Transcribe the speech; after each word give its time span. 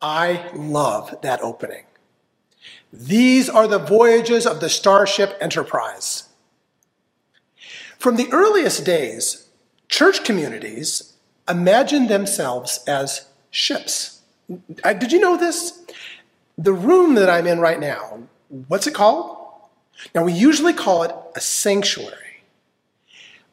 I 0.00 0.50
love 0.54 1.18
that 1.22 1.42
opening. 1.42 1.84
These 2.92 3.48
are 3.48 3.66
the 3.66 3.78
voyages 3.78 4.46
of 4.46 4.60
the 4.60 4.68
Starship 4.68 5.36
Enterprise. 5.40 6.28
From 7.98 8.16
the 8.16 8.28
earliest 8.32 8.84
days, 8.84 9.48
church 9.88 10.22
communities 10.22 11.14
imagined 11.48 12.08
themselves 12.08 12.84
as 12.86 13.26
ships. 13.50 14.20
Uh, 14.84 14.92
did 14.92 15.12
you 15.12 15.18
know 15.18 15.36
this? 15.36 15.84
The 16.56 16.72
room 16.72 17.14
that 17.16 17.28
I'm 17.28 17.46
in 17.46 17.58
right 17.58 17.80
now, 17.80 18.22
what's 18.68 18.86
it 18.86 18.94
called? 18.94 19.36
Now, 20.14 20.24
we 20.24 20.32
usually 20.32 20.72
call 20.72 21.02
it 21.02 21.14
a 21.34 21.40
sanctuary. 21.40 22.44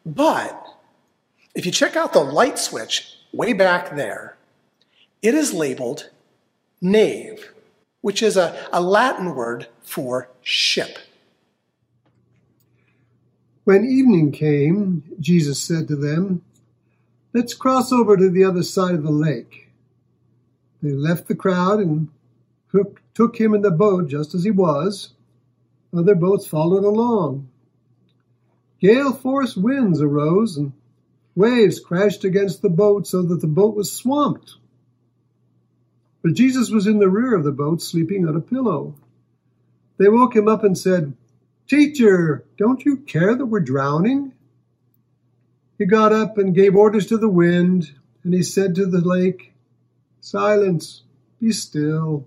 But 0.06 0.64
if 1.56 1.66
you 1.66 1.72
check 1.72 1.96
out 1.96 2.14
the 2.14 2.24
light 2.24 2.60
switch 2.60 3.18
way 3.34 3.54
back 3.54 3.96
there, 3.96 4.38
it 5.24 5.34
is 5.34 5.54
labeled 5.54 6.12
nave, 6.82 7.54
which 8.02 8.22
is 8.22 8.38
a, 8.38 8.68
a 8.72 8.82
Latin 8.82 9.36
word 9.36 9.68
for 9.82 10.30
ship. 10.42 10.98
When 13.64 13.84
evening 13.84 14.32
came, 14.32 15.04
Jesus 15.20 15.60
said 15.60 15.88
to 15.88 15.96
them, 15.96 16.44
Let's 17.34 17.54
cross 17.54 17.92
over 17.92 18.16
to 18.16 18.30
the 18.30 18.44
other 18.44 18.64
side 18.64 18.94
of 18.94 19.04
the 19.04 19.12
lake. 19.12 19.70
They 20.82 20.92
left 20.92 21.28
the 21.28 21.36
crowd 21.36 21.80
and 21.80 22.10
took, 22.72 23.02
took 23.14 23.38
him 23.38 23.54
in 23.56 23.62
the 23.62 23.72
boat 23.72 24.08
just 24.08 24.36
as 24.36 24.44
he 24.44 24.52
was. 24.52 25.10
Other 25.96 26.16
boats 26.16 26.46
followed 26.46 26.84
along. 26.84 27.50
Gale 28.80 29.14
force 29.14 29.56
winds 29.56 30.02
arose 30.02 30.58
and 30.58 30.74
waves 31.36 31.80
crashed 31.80 32.24
against 32.24 32.62
the 32.62 32.70
boat 32.70 33.08
so 33.08 33.24
that 33.24 33.42
the 33.42 33.48
boat 33.48 33.76
was 33.76 33.92
swamped. 33.92 34.56
But 36.26 36.34
Jesus 36.34 36.72
was 36.72 36.88
in 36.88 36.98
the 36.98 37.08
rear 37.08 37.36
of 37.36 37.44
the 37.44 37.52
boat, 37.52 37.84
sleeping 37.84 38.28
on 38.28 38.36
a 38.36 38.42
pillow. 38.42 38.96
They 40.00 40.10
woke 40.10 40.36
him 40.36 40.48
up 40.48 40.64
and 40.64 40.76
said, 40.76 41.16
Teacher, 41.68 42.44
don't 42.58 42.84
you 42.84 42.98
care 42.98 43.36
that 43.36 43.46
we're 43.46 43.60
drowning? 43.60 44.34
He 45.78 45.86
got 45.86 46.14
up 46.14 46.40
and 46.40 46.56
gave 46.56 46.76
orders 46.76 47.06
to 47.10 47.20
the 47.20 47.30
wind, 47.30 47.92
and 48.24 48.34
he 48.34 48.42
said 48.42 48.74
to 48.74 48.88
the 48.88 49.02
lake, 49.02 49.54
Silence, 50.20 51.04
be 51.40 51.52
still. 51.52 52.26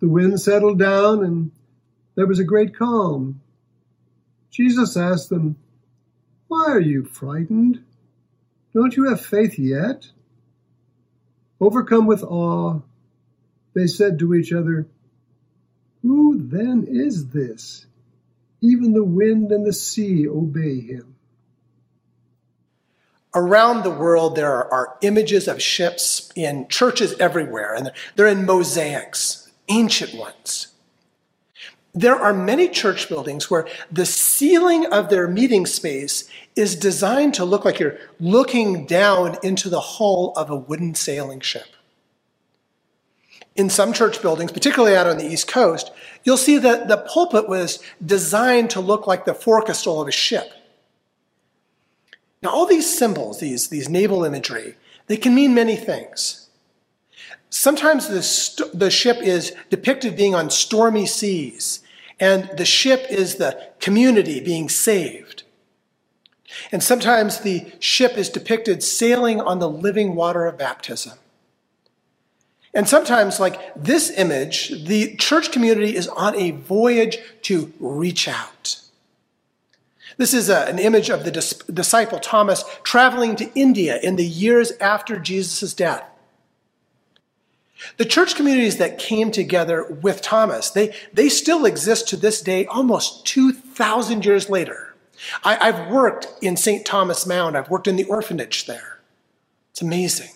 The 0.00 0.08
wind 0.08 0.40
settled 0.40 0.78
down, 0.78 1.22
and 1.22 1.50
there 2.14 2.26
was 2.26 2.38
a 2.38 2.44
great 2.44 2.74
calm. 2.74 3.42
Jesus 4.50 4.96
asked 4.96 5.28
them, 5.28 5.56
Why 6.48 6.64
are 6.68 6.80
you 6.80 7.04
frightened? 7.04 7.84
Don't 8.72 8.96
you 8.96 9.10
have 9.10 9.20
faith 9.20 9.58
yet? 9.58 10.08
Overcome 11.62 12.06
with 12.06 12.24
awe, 12.24 12.80
they 13.72 13.86
said 13.86 14.18
to 14.18 14.34
each 14.34 14.52
other, 14.52 14.88
Who 16.02 16.36
then 16.36 16.84
is 16.88 17.28
this? 17.28 17.86
Even 18.60 18.94
the 18.94 19.04
wind 19.04 19.52
and 19.52 19.64
the 19.64 19.72
sea 19.72 20.26
obey 20.28 20.80
him. 20.80 21.14
Around 23.32 23.84
the 23.84 23.92
world, 23.92 24.34
there 24.34 24.52
are, 24.52 24.98
images 25.02 25.46
of 25.46 25.62
ships 25.62 26.32
in 26.34 26.66
churches 26.66 27.14
everywhere, 27.20 27.74
and 27.74 27.92
they're 28.16 28.26
in 28.26 28.44
mosaics, 28.44 29.48
ancient 29.68 30.14
ones. 30.14 30.71
There 31.94 32.16
are 32.16 32.32
many 32.32 32.68
church 32.68 33.08
buildings 33.08 33.50
where 33.50 33.68
the 33.90 34.06
ceiling 34.06 34.86
of 34.86 35.10
their 35.10 35.28
meeting 35.28 35.66
space 35.66 36.26
is 36.56 36.74
designed 36.74 37.34
to 37.34 37.44
look 37.44 37.66
like 37.66 37.78
you're 37.78 37.98
looking 38.18 38.86
down 38.86 39.36
into 39.42 39.68
the 39.68 39.80
hull 39.80 40.32
of 40.34 40.48
a 40.48 40.56
wooden 40.56 40.94
sailing 40.94 41.40
ship. 41.40 41.66
In 43.54 43.68
some 43.68 43.92
church 43.92 44.22
buildings, 44.22 44.52
particularly 44.52 44.96
out 44.96 45.06
on 45.06 45.18
the 45.18 45.26
East 45.26 45.46
Coast, 45.46 45.92
you'll 46.24 46.38
see 46.38 46.56
that 46.56 46.88
the 46.88 46.96
pulpit 46.96 47.46
was 47.46 47.82
designed 48.04 48.70
to 48.70 48.80
look 48.80 49.06
like 49.06 49.26
the 49.26 49.34
forecastle 49.34 50.00
of 50.00 50.08
a 50.08 50.12
ship. 50.12 50.50
Now, 52.42 52.48
all 52.50 52.64
these 52.64 52.98
symbols, 52.98 53.40
these, 53.40 53.68
these 53.68 53.90
naval 53.90 54.24
imagery, 54.24 54.76
they 55.08 55.18
can 55.18 55.34
mean 55.34 55.54
many 55.54 55.76
things. 55.76 56.48
Sometimes 57.50 58.08
the, 58.08 58.22
st- 58.22 58.76
the 58.76 58.90
ship 58.90 59.18
is 59.18 59.54
depicted 59.68 60.16
being 60.16 60.34
on 60.34 60.48
stormy 60.48 61.04
seas, 61.04 61.81
and 62.22 62.56
the 62.56 62.64
ship 62.64 63.04
is 63.10 63.34
the 63.34 63.60
community 63.80 64.38
being 64.38 64.68
saved. 64.68 65.42
And 66.70 66.80
sometimes 66.80 67.40
the 67.40 67.72
ship 67.80 68.16
is 68.16 68.28
depicted 68.28 68.84
sailing 68.84 69.40
on 69.40 69.58
the 69.58 69.68
living 69.68 70.14
water 70.14 70.46
of 70.46 70.56
baptism. 70.56 71.18
And 72.72 72.88
sometimes, 72.88 73.40
like 73.40 73.74
this 73.74 74.08
image, 74.16 74.86
the 74.86 75.16
church 75.16 75.50
community 75.50 75.96
is 75.96 76.06
on 76.06 76.36
a 76.36 76.52
voyage 76.52 77.18
to 77.42 77.72
reach 77.80 78.28
out. 78.28 78.80
This 80.16 80.32
is 80.32 80.48
a, 80.48 80.66
an 80.66 80.78
image 80.78 81.10
of 81.10 81.24
the 81.24 81.32
dis- 81.32 81.54
disciple 81.74 82.20
Thomas 82.20 82.62
traveling 82.84 83.34
to 83.34 83.52
India 83.56 83.98
in 84.00 84.14
the 84.14 84.24
years 84.24 84.70
after 84.80 85.18
Jesus' 85.18 85.74
death. 85.74 86.04
The 87.96 88.04
church 88.04 88.34
communities 88.34 88.78
that 88.78 88.98
came 88.98 89.30
together 89.30 89.84
with 89.84 90.22
Thomas, 90.22 90.70
they, 90.70 90.94
they 91.12 91.28
still 91.28 91.64
exist 91.64 92.08
to 92.08 92.16
this 92.16 92.40
day, 92.40 92.66
almost 92.66 93.26
2,000 93.26 94.24
years 94.24 94.48
later. 94.48 94.94
I, 95.44 95.72
have 95.72 95.90
worked 95.90 96.28
in 96.40 96.56
St. 96.56 96.84
Thomas 96.84 97.26
Mound. 97.26 97.56
I've 97.56 97.70
worked 97.70 97.86
in 97.86 97.96
the 97.96 98.04
orphanage 98.04 98.66
there. 98.66 99.00
It's 99.70 99.82
amazing. 99.82 100.30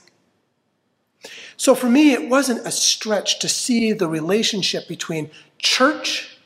So 1.56 1.74
for 1.74 1.88
me, 1.88 2.12
it 2.12 2.28
wasn't 2.28 2.66
a 2.66 2.70
stretch 2.70 3.38
to 3.40 3.48
see 3.48 3.92
the 3.92 4.08
relationship 4.08 4.86
between 4.86 5.30
church 5.58 6.38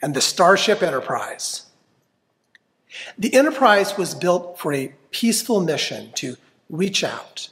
and 0.00 0.14
the 0.14 0.20
Starship 0.20 0.82
Enterprise. 0.82 1.66
The 3.18 3.34
Enterprise 3.34 3.96
was 3.96 4.14
built 4.14 4.58
for 4.58 4.72
a 4.72 4.94
peaceful 5.10 5.60
mission 5.60 6.12
to 6.14 6.36
reach 6.70 7.04
out, 7.04 7.48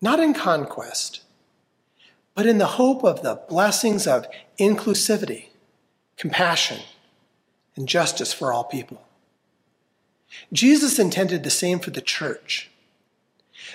not 0.00 0.20
in 0.20 0.34
conquest, 0.34 1.22
but 2.34 2.46
in 2.46 2.58
the 2.58 2.66
hope 2.66 3.04
of 3.04 3.22
the 3.22 3.40
blessings 3.48 4.06
of 4.06 4.26
inclusivity, 4.58 5.46
compassion, 6.16 6.78
and 7.76 7.88
justice 7.88 8.32
for 8.32 8.52
all 8.52 8.64
people. 8.64 9.02
Jesus 10.52 10.98
intended 10.98 11.42
the 11.42 11.50
same 11.50 11.78
for 11.78 11.90
the 11.90 12.00
church. 12.00 12.70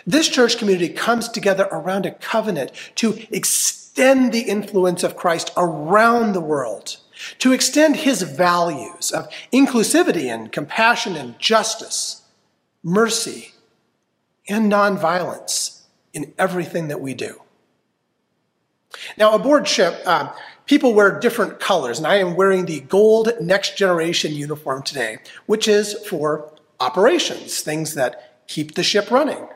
This 0.05 0.29
church 0.29 0.57
community 0.57 0.89
comes 0.89 1.29
together 1.29 1.67
around 1.71 2.05
a 2.05 2.11
covenant 2.11 2.71
to 2.95 3.19
extend 3.31 4.31
the 4.31 4.41
influence 4.41 5.03
of 5.03 5.15
Christ 5.15 5.51
around 5.55 6.33
the 6.33 6.41
world, 6.41 6.97
to 7.39 7.53
extend 7.53 7.97
his 7.97 8.21
values 8.21 9.11
of 9.11 9.29
inclusivity 9.51 10.25
and 10.25 10.51
compassion 10.51 11.15
and 11.15 11.37
justice, 11.39 12.23
mercy, 12.83 13.53
and 14.47 14.71
nonviolence 14.71 15.81
in 16.13 16.33
everything 16.37 16.87
that 16.89 17.01
we 17.01 17.13
do. 17.13 17.41
Now, 19.17 19.33
aboard 19.33 19.67
ship, 19.67 20.01
uh, 20.05 20.31
people 20.65 20.93
wear 20.93 21.19
different 21.19 21.59
colors, 21.59 21.97
and 21.97 22.07
I 22.07 22.15
am 22.15 22.35
wearing 22.35 22.65
the 22.65 22.81
gold 22.81 23.31
next 23.41 23.77
generation 23.77 24.33
uniform 24.33 24.83
today, 24.83 25.19
which 25.45 25.67
is 25.67 25.93
for 26.07 26.51
operations, 26.79 27.61
things 27.61 27.93
that 27.95 28.45
keep 28.47 28.75
the 28.75 28.83
ship 28.83 29.11
running. 29.11 29.47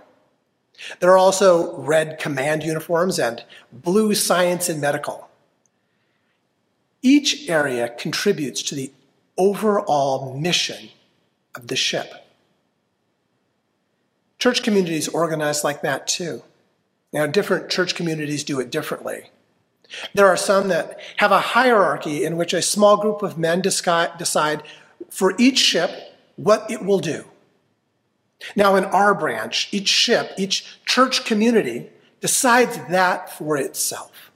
There 0.99 1.11
are 1.11 1.17
also 1.17 1.77
red 1.77 2.19
command 2.19 2.63
uniforms 2.63 3.19
and 3.19 3.43
blue 3.71 4.15
science 4.15 4.69
and 4.69 4.79
medical. 4.79 5.29
Each 7.01 7.49
area 7.49 7.89
contributes 7.89 8.61
to 8.63 8.75
the 8.75 8.91
overall 9.37 10.37
mission 10.37 10.89
of 11.55 11.67
the 11.67 11.75
ship. 11.75 12.13
Church 14.37 14.63
communities 14.63 15.07
organize 15.09 15.63
like 15.63 15.81
that 15.81 16.07
too. 16.07 16.43
Now, 17.11 17.25
different 17.25 17.69
church 17.69 17.95
communities 17.95 18.43
do 18.43 18.59
it 18.59 18.69
differently. 18.69 19.31
There 20.13 20.27
are 20.27 20.37
some 20.37 20.67
that 20.67 20.99
have 21.17 21.31
a 21.31 21.39
hierarchy 21.39 22.23
in 22.23 22.37
which 22.37 22.53
a 22.53 22.61
small 22.61 22.97
group 22.97 23.23
of 23.23 23.37
men 23.37 23.61
decide 23.61 24.63
for 25.09 25.33
each 25.39 25.57
ship 25.57 25.89
what 26.35 26.69
it 26.69 26.85
will 26.85 26.99
do. 26.99 27.25
Now, 28.55 28.75
in 28.75 28.85
our 28.85 29.15
branch, 29.15 29.69
each 29.71 29.89
ship, 29.89 30.31
each 30.37 30.79
church 30.85 31.25
community 31.25 31.89
decides 32.21 32.77
that 32.89 33.35
for 33.35 33.57
itself. 33.57 34.31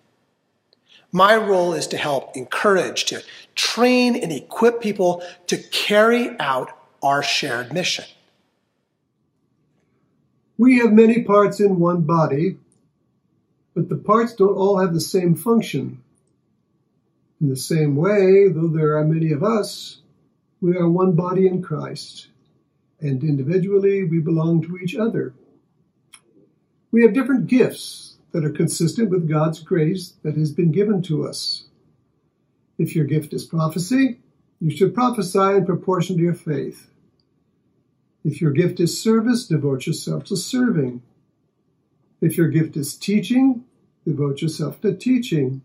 My 1.12 1.36
role 1.38 1.74
is 1.74 1.86
to 1.88 1.98
help 1.98 2.36
encourage, 2.36 3.06
to 3.06 3.22
train 3.54 4.16
and 4.16 4.32
equip 4.32 4.82
people 4.82 5.24
to 5.46 5.58
carry 5.58 6.38
out 6.40 6.76
our 7.04 7.22
shared 7.22 7.72
mission. 7.72 8.06
We 10.58 10.80
have 10.80 10.92
many 10.92 11.22
parts 11.22 11.60
in 11.60 11.78
one 11.78 12.02
body, 12.02 12.58
but 13.74 13.90
the 13.90 13.96
parts 13.96 14.34
don't 14.34 14.56
all 14.56 14.80
have 14.80 14.94
the 14.94 15.02
same 15.02 15.36
function. 15.36 16.02
In 17.42 17.50
the 17.50 17.56
same 17.56 17.96
way, 17.96 18.48
though 18.48 18.68
there 18.68 18.98
are 18.98 19.04
many 19.04 19.32
of 19.32 19.44
us, 19.44 20.02
we 20.62 20.78
are 20.78 20.88
one 20.88 21.14
body 21.14 21.48
in 21.48 21.62
Christ 21.62 22.28
and 23.04 23.22
individually 23.22 24.04
we 24.04 24.20
belong 24.20 24.62
to 24.64 24.78
each 24.78 24.96
other. 24.96 25.34
We 26.92 27.04
have 27.04 27.14
different 27.14 27.48
gifts 27.48 28.16
that 28.32 28.46
are 28.46 28.50
consistent 28.50 29.10
with 29.10 29.30
God's 29.30 29.60
grace 29.60 30.14
that 30.24 30.38
has 30.38 30.52
been 30.52 30.72
given 30.72 31.02
to 31.04 31.28
us. 31.28 31.66
If 32.78 32.96
your 32.96 33.06
gift 33.06 33.34
is 33.34 33.44
prophecy, 33.44 34.20
you 34.60 34.72
should 34.72 34.96
prophesy 34.96 35.58
in 35.58 35.66
proportion 35.66 36.16
to 36.18 36.24
your 36.24 36.34
faith. 36.34 36.90
If 38.24 38.42
your 38.42 38.52
gift 38.52 38.80
is 38.80 39.00
service, 39.00 39.46
devote 39.46 39.86
yourself 39.86 40.24
to 40.26 40.38
serving. 40.38 41.02
If 42.24 42.38
your 42.38 42.48
gift 42.48 42.78
is 42.78 42.96
teaching, 42.96 43.66
devote 44.06 44.42
yourself 44.42 44.80
to 44.80 44.96
teaching. 44.96 45.62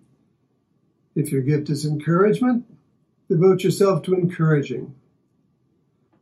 If 1.14 1.31
your 1.31 1.40
gift 1.40 1.70
is 1.70 1.87
encouragement, 1.87 2.64
devote 3.28 3.62
yourself 3.62 4.02
to 4.02 4.14
encouraging. 4.14 4.93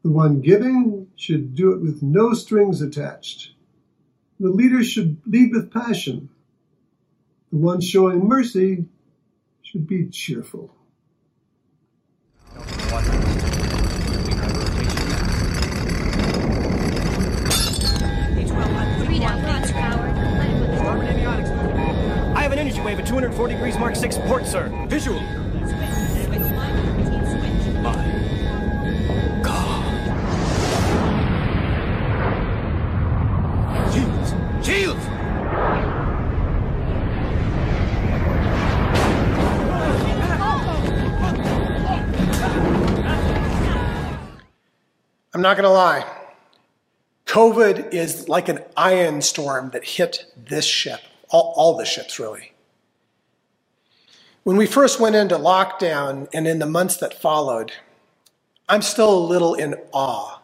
The 0.02 0.10
one 0.10 0.42
giving 0.42 1.06
should 1.16 1.54
do 1.54 1.72
it 1.72 1.80
with 1.80 2.02
no 2.02 2.34
strings 2.34 2.82
attached. 2.82 3.52
The 4.38 4.50
leader 4.50 4.84
should 4.84 5.22
lead 5.24 5.52
with 5.54 5.72
passion. 5.72 6.28
The 7.50 7.56
one 7.56 7.80
showing 7.80 8.28
mercy 8.28 8.84
should 9.62 9.86
be 9.86 10.06
cheerful. 10.10 10.76
An 22.56 22.60
energy 22.60 22.80
wave 22.80 22.98
at 22.98 23.06
240 23.06 23.52
degrees 23.52 23.76
Mark 23.76 23.94
6 23.94 24.16
port, 24.20 24.46
sir. 24.46 24.72
Visual. 24.88 25.20
I'm 45.34 45.42
not 45.42 45.58
going 45.58 45.64
to 45.64 45.68
lie. 45.68 46.10
COVID 47.26 47.92
is 47.92 48.30
like 48.30 48.48
an 48.48 48.60
ion 48.78 49.20
storm 49.20 49.68
that 49.74 49.84
hit 49.84 50.24
this 50.34 50.64
ship, 50.64 51.00
all, 51.30 51.54
all 51.56 51.76
the 51.76 51.84
ships 51.84 52.18
really. 52.18 52.52
When 54.44 54.56
we 54.56 54.66
first 54.66 55.00
went 55.00 55.16
into 55.16 55.36
lockdown 55.36 56.28
and 56.32 56.46
in 56.46 56.60
the 56.60 56.66
months 56.66 56.96
that 56.98 57.20
followed, 57.20 57.72
I'm 58.68 58.82
still 58.82 59.12
a 59.12 59.26
little 59.26 59.54
in 59.54 59.74
awe 59.92 60.40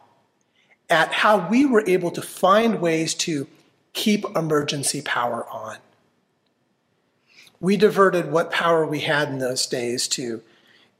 at 0.90 1.12
how 1.12 1.48
we 1.48 1.64
were 1.64 1.84
able 1.86 2.10
to 2.10 2.22
find 2.22 2.80
ways 2.80 3.14
to 3.14 3.46
keep 3.92 4.24
emergency 4.36 5.02
power 5.02 5.46
on. 5.48 5.78
We 7.60 7.76
diverted 7.76 8.32
what 8.32 8.50
power 8.50 8.84
we 8.84 9.00
had 9.00 9.28
in 9.28 9.38
those 9.38 9.66
days 9.66 10.08
to 10.08 10.42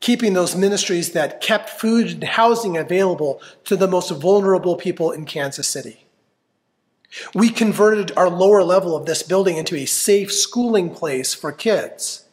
keeping 0.01 0.35
those 0.35 0.57
ministries 0.57 1.13
that 1.13 1.41
kept 1.41 1.71
food 1.71 2.11
and 2.11 2.25
housing 2.25 2.77
available 2.77 3.41
to 3.65 3.77
the 3.77 3.89
most 3.89 4.11
vulnerable 4.11 4.77
people 4.77 5.11
in 5.13 5.25
Kansas 5.25 5.69
City. 5.69 6.02
We 7.35 7.51
converted 7.51 8.13
our 8.17 8.31
lower 8.31 8.63
level 8.63 8.97
of 8.97 9.07
this 9.07 9.23
building 9.23 9.57
into 9.57 9.77
a 9.77 9.87
safe 9.87 10.33
schooling 10.33 10.91
place 10.91 11.35
for 11.35 11.53
kids. 11.53 12.25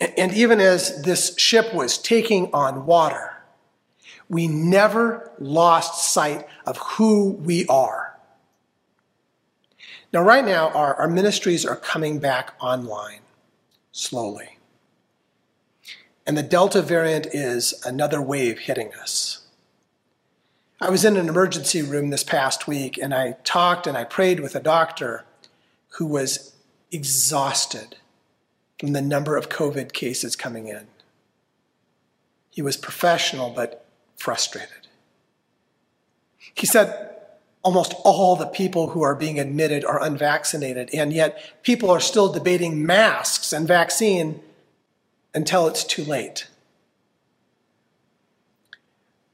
And 0.00 0.32
even 0.34 0.60
as 0.60 1.02
this 1.02 1.38
ship 1.38 1.72
was 1.74 1.98
taking 1.98 2.52
on 2.52 2.86
water, 2.86 3.42
we 4.28 4.46
never 4.48 5.32
lost 5.38 6.12
sight 6.12 6.46
of 6.66 6.78
who 6.78 7.32
we 7.32 7.66
are. 7.66 8.18
Now, 10.12 10.22
right 10.22 10.44
now, 10.44 10.70
our, 10.70 10.94
our 10.94 11.08
ministries 11.08 11.64
are 11.66 11.76
coming 11.76 12.18
back 12.18 12.54
online 12.60 13.20
slowly. 13.92 14.58
And 16.26 16.36
the 16.36 16.42
Delta 16.42 16.82
variant 16.82 17.26
is 17.26 17.80
another 17.84 18.20
wave 18.20 18.60
hitting 18.60 18.92
us. 19.00 19.45
I 20.80 20.90
was 20.90 21.04
in 21.04 21.16
an 21.16 21.28
emergency 21.28 21.80
room 21.82 22.10
this 22.10 22.24
past 22.24 22.68
week 22.68 22.98
and 22.98 23.14
I 23.14 23.36
talked 23.44 23.86
and 23.86 23.96
I 23.96 24.04
prayed 24.04 24.40
with 24.40 24.54
a 24.54 24.60
doctor 24.60 25.24
who 25.96 26.06
was 26.06 26.54
exhausted 26.92 27.96
from 28.78 28.92
the 28.92 29.00
number 29.00 29.36
of 29.36 29.48
COVID 29.48 29.92
cases 29.92 30.36
coming 30.36 30.68
in. 30.68 30.86
He 32.50 32.60
was 32.60 32.76
professional 32.76 33.50
but 33.50 33.86
frustrated. 34.16 34.88
He 36.54 36.66
said 36.66 37.16
almost 37.62 37.94
all 38.04 38.36
the 38.36 38.46
people 38.46 38.90
who 38.90 39.02
are 39.02 39.14
being 39.14 39.40
admitted 39.40 39.84
are 39.84 40.02
unvaccinated, 40.02 40.88
and 40.94 41.12
yet 41.12 41.62
people 41.62 41.90
are 41.90 42.00
still 42.00 42.32
debating 42.32 42.86
masks 42.86 43.52
and 43.52 43.66
vaccine 43.66 44.40
until 45.34 45.66
it's 45.66 45.84
too 45.84 46.04
late. 46.04 46.46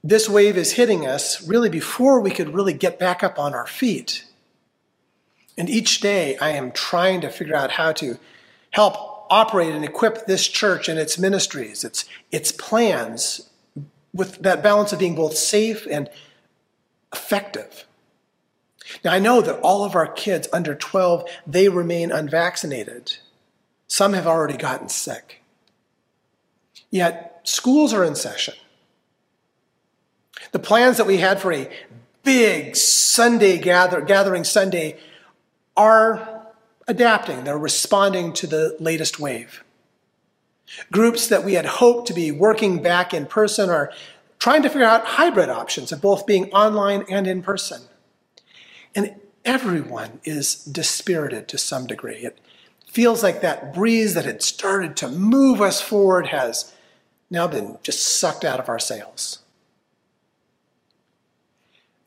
This 0.04 0.28
wave 0.28 0.56
is 0.56 0.72
hitting 0.72 1.06
us 1.06 1.46
really 1.46 1.68
before 1.68 2.20
we 2.20 2.30
could 2.30 2.54
really 2.54 2.72
get 2.72 2.98
back 2.98 3.22
up 3.22 3.38
on 3.38 3.54
our 3.54 3.66
feet. 3.66 4.26
And 5.56 5.70
each 5.70 6.00
day 6.00 6.36
I 6.38 6.50
am 6.50 6.72
trying 6.72 7.20
to 7.20 7.30
figure 7.30 7.54
out 7.54 7.72
how 7.72 7.92
to 7.92 8.18
help 8.70 9.26
operate 9.30 9.74
and 9.74 9.84
equip 9.84 10.26
this 10.26 10.48
church 10.48 10.88
and 10.88 10.98
its 10.98 11.18
ministries, 11.18 11.84
its, 11.84 12.04
its 12.30 12.50
plans, 12.52 13.48
with 14.12 14.42
that 14.42 14.62
balance 14.62 14.92
of 14.92 14.98
being 14.98 15.14
both 15.14 15.36
safe 15.36 15.86
and 15.90 16.10
effective. 17.12 17.86
Now 19.04 19.12
I 19.12 19.18
know 19.18 19.40
that 19.40 19.60
all 19.60 19.84
of 19.84 19.94
our 19.94 20.06
kids 20.06 20.48
under 20.52 20.74
12, 20.74 21.28
they 21.46 21.68
remain 21.68 22.10
unvaccinated. 22.10 23.16
Some 23.86 24.14
have 24.14 24.26
already 24.26 24.56
gotten 24.56 24.88
sick. 24.88 25.42
Yet 26.90 27.40
schools 27.44 27.92
are 27.92 28.04
in 28.04 28.14
session. 28.14 28.54
The 30.52 30.58
plans 30.58 30.98
that 30.98 31.06
we 31.06 31.16
had 31.16 31.40
for 31.40 31.52
a 31.52 31.68
big 32.22 32.76
Sunday 32.76 33.58
gather, 33.58 34.00
gathering 34.00 34.44
Sunday 34.44 34.98
are 35.76 36.46
adapting. 36.86 37.44
They're 37.44 37.58
responding 37.58 38.32
to 38.34 38.46
the 38.46 38.76
latest 38.78 39.18
wave. 39.18 39.64
Groups 40.90 41.26
that 41.28 41.44
we 41.44 41.54
had 41.54 41.66
hoped 41.66 42.06
to 42.08 42.14
be 42.14 42.30
working 42.30 42.82
back 42.82 43.12
in 43.12 43.26
person 43.26 43.70
are 43.70 43.92
trying 44.38 44.62
to 44.62 44.68
figure 44.68 44.86
out 44.86 45.04
hybrid 45.04 45.48
options 45.48 45.92
of 45.92 46.00
both 46.00 46.26
being 46.26 46.50
online 46.52 47.04
and 47.10 47.26
in 47.26 47.42
person. 47.42 47.82
And 48.94 49.14
everyone 49.44 50.20
is 50.24 50.56
dispirited 50.64 51.48
to 51.48 51.58
some 51.58 51.86
degree. 51.86 52.16
It 52.18 52.38
feels 52.86 53.22
like 53.22 53.40
that 53.40 53.72
breeze 53.72 54.14
that 54.14 54.24
had 54.26 54.42
started 54.42 54.96
to 54.96 55.08
move 55.08 55.62
us 55.62 55.80
forward 55.80 56.28
has 56.28 56.74
now 57.30 57.46
been 57.46 57.78
just 57.82 58.02
sucked 58.02 58.44
out 58.44 58.60
of 58.60 58.68
our 58.68 58.78
sails. 58.78 59.41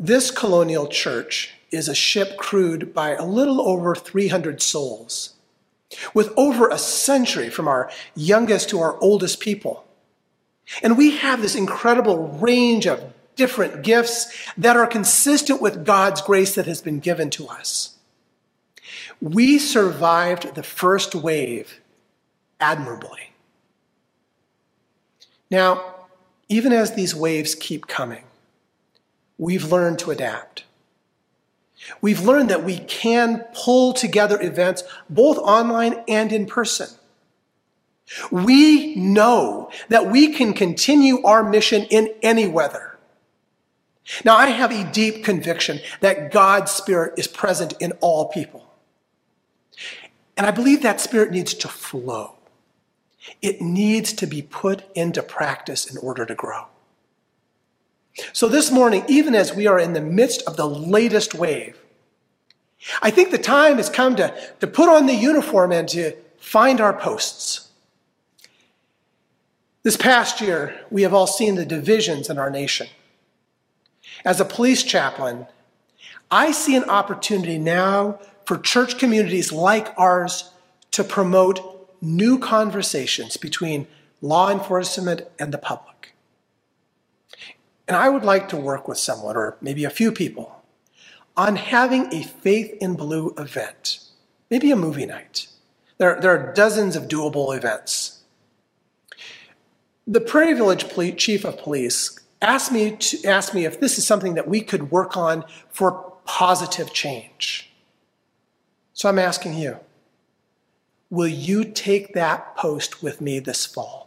This 0.06 0.30
colonial 0.30 0.86
church 0.86 1.56
is 1.72 1.90
a 1.90 1.96
ship 1.96 2.38
crewed 2.38 2.94
by 2.94 3.16
a 3.16 3.26
little 3.26 3.60
over 3.60 3.96
300 3.96 4.62
souls, 4.62 5.34
with 6.14 6.32
over 6.38 6.70
a 6.70 6.78
century 6.78 7.50
from 7.50 7.68
our 7.68 7.90
youngest 8.14 8.70
to 8.70 8.80
our 8.82 9.00
oldest 9.00 9.40
people. 9.40 9.84
And 10.84 10.96
we 10.96 11.18
have 11.18 11.42
this 11.42 11.56
incredible 11.56 12.38
range 12.38 12.86
of 12.86 13.04
different 13.36 13.82
gifts 13.82 14.48
that 14.56 14.78
are 14.78 14.86
consistent 14.86 15.60
with 15.60 15.88
God's 15.88 16.22
grace 16.22 16.54
that 16.54 16.68
has 16.68 16.84
been 16.84 17.00
given 17.00 17.32
to 17.32 17.48
us. 17.48 17.96
We 19.20 19.58
survived 19.58 20.54
the 20.54 20.62
first 20.62 21.16
wave 21.16 21.82
admirably. 22.60 23.32
Now, 25.50 25.96
even 26.48 26.74
as 26.74 26.94
these 26.94 27.16
waves 27.16 27.56
keep 27.56 27.88
coming, 27.88 28.26
we've 29.38 29.72
learned 29.72 30.00
to 30.00 30.12
adapt. 30.12 30.64
We've 32.02 32.22
learned 32.22 32.50
that 32.50 32.64
we 32.64 32.80
can 32.80 33.46
pull 33.54 33.94
together 33.94 34.42
events 34.42 34.84
both 35.10 35.38
online 35.38 36.04
and 36.08 36.32
in 36.32 36.46
person. 36.46 36.88
We 38.32 38.96
know 38.96 39.72
that 39.90 40.10
we 40.10 40.34
can 40.34 40.54
continue 40.54 41.24
our 41.24 41.44
mission 41.44 41.84
in 41.84 42.14
any 42.22 42.48
weather. 42.48 42.98
Now, 44.24 44.36
I 44.36 44.48
have 44.48 44.72
a 44.72 44.90
deep 44.92 45.24
conviction 45.24 45.80
that 46.02 46.32
God's 46.32 46.72
Spirit 46.72 47.14
is 47.18 47.28
present 47.28 47.74
in 47.80 47.94
all 48.02 48.28
people. 48.28 48.66
And 50.38 50.46
I 50.46 50.52
believe 50.52 50.84
that 50.84 51.02
Spirit 51.02 51.32
needs 51.32 51.54
to 51.56 51.68
flow. 51.68 52.36
It 53.42 53.62
needs 53.62 54.14
to 54.14 54.28
be 54.28 54.44
put 54.44 54.84
into 54.94 55.24
practice 55.24 55.90
in 55.90 55.98
order 55.98 56.26
to 56.26 56.36
grow. 56.36 56.66
So 58.34 58.48
this 58.48 58.72
morning, 58.72 59.04
even 59.08 59.36
as 59.36 59.54
we 59.54 59.68
are 59.68 59.80
in 59.80 59.94
the 59.94 60.02
midst 60.02 60.42
of 60.44 60.56
the 60.56 60.68
latest 60.68 61.34
wave, 61.34 61.78
I 63.02 63.10
think 63.12 63.32
the 63.32 63.38
time 63.38 63.78
has 63.78 63.90
come 63.90 64.16
to, 64.16 64.34
to 64.60 64.68
put 64.68 64.90
on 64.90 65.06
the 65.06 65.16
uniform 65.16 65.72
and 65.72 65.88
to 65.90 66.14
find 66.38 66.80
our 66.80 66.94
posts. 66.94 67.70
This 69.84 69.98
past 69.98 70.42
year, 70.42 70.80
we 70.90 71.02
have 71.02 71.14
all 71.14 71.28
seen 71.28 71.56
the 71.56 71.66
divisions 71.66 72.30
in 72.30 72.38
our 72.38 72.50
nation. 72.50 72.88
As 74.24 74.40
a 74.40 74.46
police 74.46 74.84
chaplain, 74.84 75.48
I 76.32 76.52
see 76.52 76.76
an 76.76 76.90
opportunity 76.90 77.58
now 77.58 78.20
for 78.46 78.58
church 78.58 78.98
communities 78.98 79.52
like 79.52 79.94
ours 79.98 80.52
to 80.92 81.04
promote 81.04 81.60
new 82.02 82.40
conversations 82.40 83.38
between 83.38 83.88
law 84.22 84.50
enforcement 84.52 85.22
and 85.38 85.54
the 85.54 85.58
public. 85.58 85.95
And 87.88 87.96
I 87.96 88.10
would 88.10 88.24
like 88.24 88.50
to 88.50 88.58
work 88.58 88.88
with 88.88 88.98
someone, 88.98 89.38
or 89.38 89.58
maybe 89.62 89.84
a 89.84 89.90
few 89.90 90.12
people, 90.12 90.64
on 91.38 91.56
having 91.56 92.14
a 92.14 92.24
Faith 92.24 92.76
in 92.82 92.96
Blue 92.96 93.34
event, 93.38 94.00
maybe 94.50 94.72
a 94.72 94.76
movie 94.76 95.06
night. 95.06 95.48
There, 95.98 96.20
there 96.20 96.32
are 96.32 96.54
dozens 96.54 96.96
of 96.96 97.08
doable 97.08 97.56
events. 97.56 98.24
The 100.08 100.22
Prairie 100.22 100.54
Village 100.54 101.18
Chief 101.18 101.46
of 101.46 101.58
Police 101.58 102.20
asked 102.42 102.72
me, 102.72 102.96
to, 102.98 103.26
asked 103.26 103.54
me 103.54 103.66
if 103.66 103.80
this 103.80 103.98
is 103.98 104.06
something 104.06 104.36
that 104.36 104.48
we 104.48 104.62
could 104.62 104.92
work 104.92 105.18
on 105.18 105.46
for 105.70 106.14
positive 106.26 106.94
change. 106.94 107.72
So 108.94 109.10
I'm 109.10 109.20
asking 109.20 109.56
you 109.56 109.80
will 111.10 111.28
you 111.28 111.64
take 111.64 112.14
that 112.14 112.56
post 112.58 113.02
with 113.02 113.22
me 113.22 113.40
this 113.40 113.66
fall? 113.66 114.05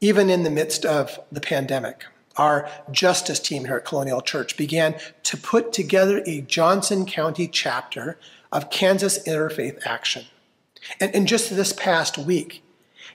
Even 0.00 0.30
in 0.30 0.44
the 0.44 0.50
midst 0.50 0.84
of 0.84 1.18
the 1.32 1.40
pandemic, 1.40 2.04
our 2.36 2.70
justice 2.92 3.40
team 3.40 3.64
here 3.64 3.78
at 3.78 3.84
Colonial 3.84 4.20
Church 4.20 4.56
began 4.56 4.94
to 5.24 5.36
put 5.36 5.72
together 5.72 6.22
a 6.24 6.40
Johnson 6.42 7.04
County 7.04 7.48
chapter 7.48 8.16
of 8.52 8.70
Kansas 8.70 9.18
Interfaith 9.26 9.84
Action. 9.84 10.26
And, 11.00 11.12
and 11.14 11.26
just 11.26 11.54
this 11.54 11.72
past 11.72 12.16
week, 12.16 12.62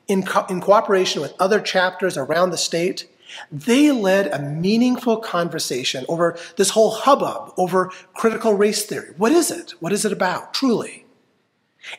in, 0.09 0.23
co- 0.23 0.45
in 0.49 0.59
cooperation 0.59 1.21
with 1.21 1.33
other 1.39 1.61
chapters 1.61 2.17
around 2.17 2.49
the 2.49 2.57
state, 2.57 3.09
they 3.49 3.91
led 3.91 4.27
a 4.27 4.39
meaningful 4.39 5.17
conversation 5.17 6.05
over 6.09 6.37
this 6.57 6.71
whole 6.71 6.91
hubbub 6.91 7.53
over 7.57 7.91
critical 8.13 8.55
race 8.55 8.85
theory. 8.85 9.13
What 9.17 9.31
is 9.31 9.49
it? 9.49 9.73
What 9.79 9.93
is 9.93 10.03
it 10.03 10.11
about, 10.11 10.53
truly? 10.53 11.02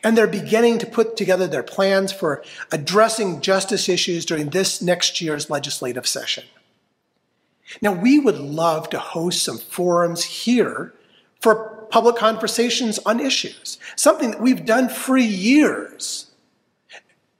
And 0.03 0.17
they're 0.17 0.27
beginning 0.27 0.79
to 0.79 0.87
put 0.87 1.15
together 1.15 1.47
their 1.47 1.63
plans 1.63 2.11
for 2.11 2.43
addressing 2.71 3.41
justice 3.41 3.87
issues 3.87 4.25
during 4.25 4.49
this 4.49 4.81
next 4.81 5.21
year's 5.21 5.49
legislative 5.49 6.07
session. 6.07 6.45
Now, 7.81 7.93
we 7.93 8.19
would 8.19 8.37
love 8.37 8.89
to 8.91 8.99
host 8.99 9.43
some 9.43 9.57
forums 9.57 10.23
here 10.23 10.93
for 11.41 11.87
public 11.89 12.15
conversations 12.15 12.99
on 13.05 13.19
issues, 13.19 13.77
something 13.95 14.31
that 14.31 14.41
we've 14.41 14.65
done 14.65 14.89
for 14.89 15.17
years. 15.17 16.31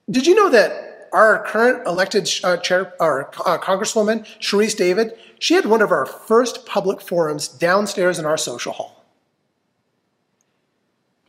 Did 0.10 0.28
you 0.28 0.36
know 0.36 0.50
that 0.50 1.10
our 1.12 1.44
current 1.46 1.88
elected 1.88 2.30
uh, 2.44 2.58
chair, 2.58 2.94
our, 3.00 3.30
uh, 3.46 3.58
Congresswoman, 3.58 4.26
Sharice 4.40 4.78
Davids, 4.78 5.14
she 5.40 5.54
had 5.54 5.66
one 5.66 5.82
of 5.82 5.92
our 5.92 6.06
first 6.06 6.66
public 6.66 7.02
forums 7.02 7.48
downstairs 7.48 8.20
in 8.20 8.26
our 8.26 8.38
social 8.38 8.74
hall? 8.74 9.05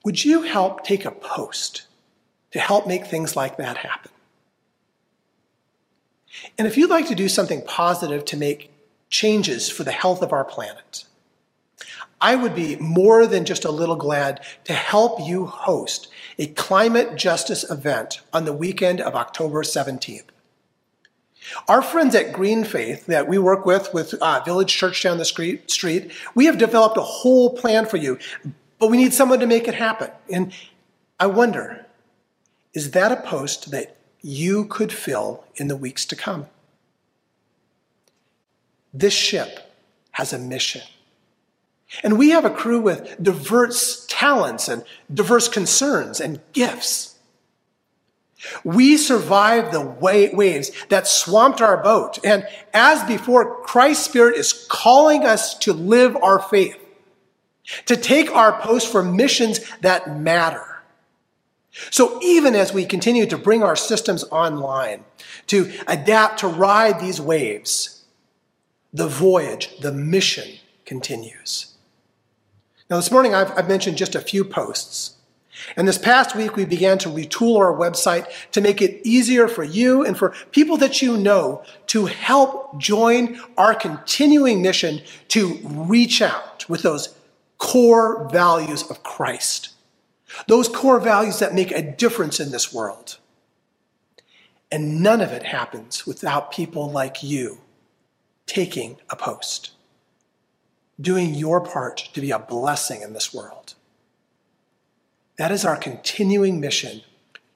Would 0.06 0.24
you 0.24 0.42
help 0.42 0.84
take 0.84 1.04
a 1.04 1.10
post 1.10 1.88
to 2.52 2.60
help 2.60 2.86
make 2.86 3.08
things 3.08 3.34
like 3.34 3.56
that 3.56 3.78
happen? 3.78 4.12
And 6.56 6.68
if 6.68 6.76
you'd 6.76 6.90
like 6.90 7.08
to 7.08 7.16
do 7.16 7.28
something 7.28 7.60
positive 7.62 8.24
to 8.26 8.36
make 8.36 8.70
changes 9.10 9.68
for 9.68 9.82
the 9.82 9.90
health 9.90 10.22
of 10.22 10.32
our 10.32 10.44
planet. 10.44 11.06
I 12.20 12.36
would 12.36 12.54
be 12.54 12.76
more 12.76 13.26
than 13.26 13.44
just 13.44 13.64
a 13.64 13.72
little 13.72 13.96
glad 13.96 14.44
to 14.62 14.74
help 14.74 15.26
you 15.26 15.46
host 15.46 16.06
a 16.38 16.46
climate 16.46 17.16
justice 17.16 17.68
event 17.68 18.20
on 18.32 18.44
the 18.44 18.52
weekend 18.52 19.00
of 19.00 19.16
October 19.16 19.64
17th. 19.64 20.26
Our 21.66 21.82
friends 21.82 22.14
at 22.14 22.32
Green 22.32 22.62
Faith 22.62 23.06
that 23.06 23.26
we 23.26 23.38
work 23.38 23.66
with, 23.66 23.92
with 23.92 24.14
uh, 24.14 24.40
Village 24.44 24.72
Church 24.72 25.02
down 25.02 25.18
the 25.18 25.24
street, 25.24 25.68
street, 25.68 26.12
we 26.36 26.44
have 26.46 26.58
developed 26.58 26.96
a 26.96 27.02
whole 27.02 27.56
plan 27.56 27.86
for 27.86 27.96
you, 27.96 28.20
but 28.78 28.90
we 28.90 28.96
need 28.96 29.14
someone 29.14 29.40
to 29.40 29.46
make 29.46 29.68
it 29.68 29.74
happen. 29.74 30.10
And 30.32 30.52
I 31.18 31.26
wonder, 31.26 31.86
is 32.74 32.90
that 32.92 33.12
a 33.12 33.16
post 33.16 33.70
that 33.70 33.96
you 34.20 34.64
could 34.66 34.92
fill 34.92 35.44
in 35.56 35.68
the 35.68 35.76
weeks 35.76 36.04
to 36.06 36.16
come? 36.16 36.46
This 38.92 39.14
ship 39.14 39.72
has 40.12 40.32
a 40.32 40.38
mission. 40.38 40.82
And 42.02 42.18
we 42.18 42.30
have 42.30 42.44
a 42.44 42.50
crew 42.50 42.80
with 42.80 43.22
diverse 43.22 44.06
talents 44.08 44.68
and 44.68 44.84
diverse 45.12 45.48
concerns 45.48 46.20
and 46.20 46.40
gifts. 46.52 47.14
We 48.64 48.96
survived 48.96 49.72
the 49.72 49.80
waves 49.80 50.70
that 50.88 51.06
swamped 51.06 51.60
our 51.60 51.82
boat. 51.82 52.18
And 52.24 52.46
as 52.74 53.02
before, 53.04 53.62
Christ's 53.62 54.04
Spirit 54.04 54.36
is 54.36 54.66
calling 54.68 55.24
us 55.24 55.56
to 55.60 55.72
live 55.72 56.16
our 56.16 56.38
faith, 56.38 56.76
to 57.86 57.96
take 57.96 58.30
our 58.30 58.60
post 58.60 58.90
for 58.90 59.02
missions 59.02 59.60
that 59.80 60.18
matter. 60.18 60.82
So 61.90 62.18
even 62.22 62.54
as 62.54 62.72
we 62.72 62.86
continue 62.86 63.26
to 63.26 63.36
bring 63.36 63.62
our 63.62 63.76
systems 63.76 64.24
online, 64.24 65.04
to 65.48 65.72
adapt 65.86 66.40
to 66.40 66.48
ride 66.48 67.00
these 67.00 67.20
waves, 67.20 68.04
the 68.92 69.08
voyage, 69.08 69.78
the 69.80 69.92
mission 69.92 70.58
continues. 70.84 71.74
Now, 72.88 72.96
this 72.96 73.10
morning 73.10 73.34
I've, 73.34 73.56
I've, 73.58 73.68
mentioned 73.68 73.98
just 73.98 74.14
a 74.14 74.20
few 74.20 74.44
posts. 74.44 75.16
And 75.76 75.88
this 75.88 75.98
past 75.98 76.36
week 76.36 76.54
we 76.54 76.64
began 76.64 76.98
to 76.98 77.08
retool 77.08 77.58
our 77.58 77.74
website 77.74 78.26
to 78.52 78.60
make 78.60 78.80
it 78.80 79.00
easier 79.04 79.48
for 79.48 79.64
you 79.64 80.04
and 80.04 80.16
for 80.16 80.34
people 80.52 80.76
that 80.78 81.02
you 81.02 81.16
know 81.16 81.64
to 81.88 82.06
help 82.06 82.78
join 82.78 83.40
our 83.56 83.74
continuing 83.74 84.62
mission 84.62 85.02
to 85.28 85.58
reach 85.64 86.22
out 86.22 86.68
with 86.68 86.82
those 86.82 87.16
core 87.66 88.28
values 88.28 88.88
of 88.88 89.02
Christ. 89.02 89.70
Those 90.46 90.68
core 90.68 91.00
values 91.00 91.40
that 91.40 91.52
make 91.52 91.72
a 91.72 91.82
difference 91.82 92.38
in 92.38 92.52
this 92.52 92.72
world. 92.72 93.18
And 94.70 95.02
none 95.02 95.20
of 95.20 95.32
it 95.32 95.42
happens 95.42 96.06
without 96.06 96.52
people 96.52 96.88
like 96.88 97.24
you 97.24 97.58
taking 98.46 98.98
a 99.10 99.16
post, 99.16 99.72
doing 101.00 101.34
your 101.34 101.60
part 101.60 102.08
to 102.14 102.20
be 102.20 102.30
a 102.30 102.38
blessing 102.38 103.02
in 103.02 103.14
this 103.14 103.34
world. 103.34 103.74
That 105.36 105.50
is 105.50 105.64
our 105.64 105.76
continuing 105.76 106.60
mission 106.60 107.02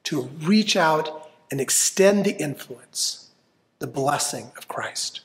to 0.04 0.22
reach 0.40 0.74
out 0.74 1.30
and 1.52 1.60
extend 1.60 2.24
the 2.24 2.36
influence, 2.36 3.30
the 3.78 3.86
blessing 3.86 4.50
of 4.56 4.66
Christ. 4.66 5.20